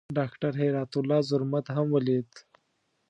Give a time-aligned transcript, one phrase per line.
[0.17, 2.29] ډاکټر هرات الله زرمت هم ولید.